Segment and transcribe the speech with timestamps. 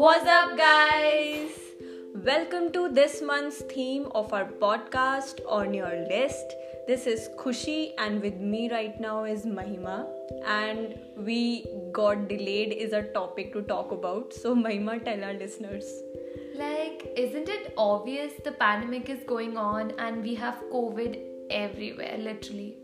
[0.00, 1.50] What's up, guys?
[2.14, 6.54] Welcome to this month's theme of our podcast on your list.
[6.86, 10.06] This is Khushi, and with me right now is Mahima.
[10.46, 14.32] And we got delayed is a topic to talk about.
[14.32, 15.84] So, Mahima, tell our listeners.
[16.54, 21.18] Like, isn't it obvious the pandemic is going on and we have COVID
[21.50, 22.76] everywhere, literally?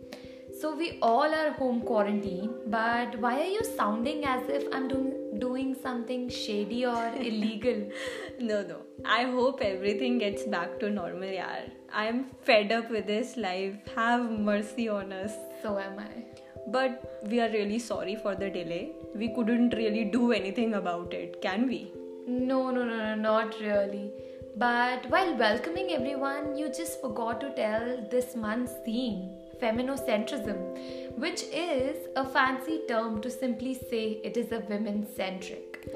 [0.60, 5.40] So, we all are home quarantine, but why are you sounding as if I'm doing,
[5.40, 7.90] doing something shady or illegal?
[8.38, 8.76] No, no.
[9.04, 11.70] I hope everything gets back to normal, yaar.
[11.92, 13.74] I am fed up with this life.
[13.96, 15.32] Have mercy on us.
[15.60, 16.24] So am I.
[16.68, 18.92] But we are really sorry for the delay.
[19.14, 21.92] We couldn't really do anything about it, can we?
[22.28, 24.12] No, no, no, no, not really.
[24.56, 32.08] But while welcoming everyone, you just forgot to tell this month's theme feminocentrism, which is
[32.16, 35.88] a fancy term to simply say it is a women centric.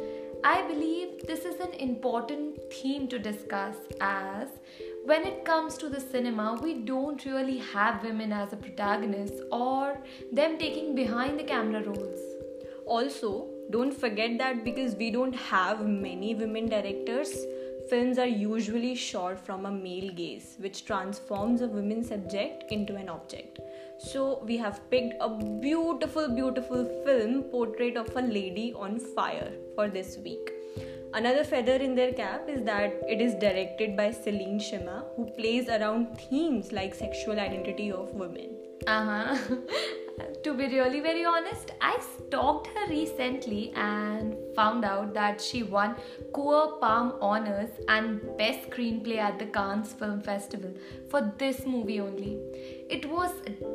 [0.44, 4.48] I believe this is an important theme to discuss as
[5.04, 9.98] when it comes to the cinema, we don't really have women as a protagonist or
[10.30, 12.20] them taking behind the camera roles.
[12.86, 17.34] Also, don't forget that because we don't have many women directors,
[17.88, 23.08] films are usually shot from a male gaze, which transforms a women subject into an
[23.08, 23.60] object.
[23.98, 25.28] So, we have picked a
[25.60, 30.57] beautiful, beautiful film portrait of a lady on fire for this week.
[31.14, 35.68] Another feather in their cap is that it is directed by Celine Sciamma, who plays
[35.68, 38.56] around themes like sexual identity of women.
[38.86, 39.56] Uh huh.
[40.44, 45.96] to be really very honest, I stalked her recently and found out that she won
[46.32, 50.72] Queer Palm Honors and Best Screenplay at the Cannes Film Festival
[51.08, 52.38] for this movie only.
[52.90, 53.32] It was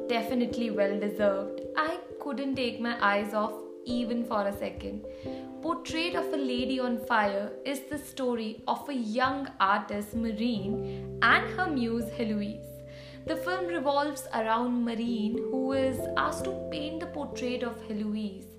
[0.07, 1.61] definitely well deserved.
[1.75, 3.53] I couldn't take my eyes off
[3.85, 5.05] even for a second.
[5.63, 11.49] Portrait of a Lady on Fire is the story of a young artist, Marianne, and
[11.51, 12.81] her muse, Heloise.
[13.25, 18.57] The film revolves around Marianne, who is asked to paint the portrait of Heloise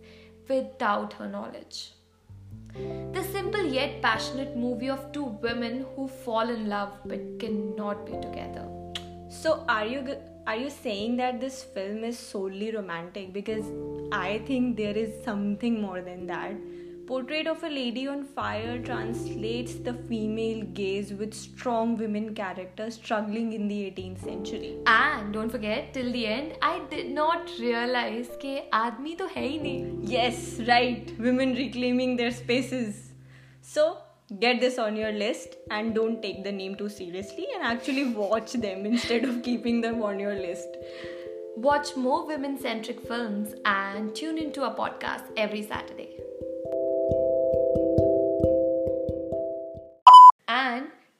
[0.49, 1.93] without her knowledge.
[2.73, 8.13] The simple yet passionate movie of two women who fall in love but cannot be
[8.13, 8.67] together.
[9.29, 10.17] So, are you
[10.47, 13.35] are you saying that this film is solely romantic?
[13.35, 13.67] Because
[14.11, 16.55] I think there is something more than that.
[17.07, 23.53] Portrait of a Lady on Fire translates the female gaze with strong women characters struggling
[23.53, 24.79] in the 18th century.
[24.87, 29.99] And don't forget, till the end, I did not realize ke aadmi to hai nahi.
[30.15, 31.13] Yes, right.
[31.19, 33.13] Women reclaiming their spaces.
[33.61, 33.99] So,
[34.41, 38.55] get this on your list and don't take the name too seriously and actually watch
[38.55, 40.79] them instead of keeping them on your list.
[41.57, 46.15] Watch more women centric films and tune into our podcast every Saturday.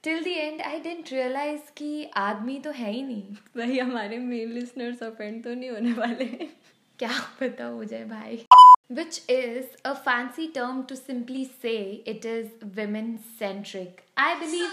[0.05, 4.49] Till the end I didn't realise कि आदमी तो है ही नहीं। भाई हमारे mail
[4.53, 6.25] listeners offend तो नहीं होने वाले।
[6.99, 8.37] क्या पता हो जाए भाई।
[8.91, 11.73] Which is a fancy term to simply say
[12.07, 14.69] it is women centric I believe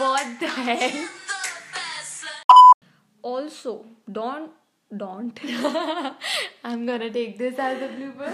[0.00, 0.44] what
[3.24, 3.74] also
[4.10, 4.50] don't
[4.90, 8.32] don't I am gonna take this as a blubber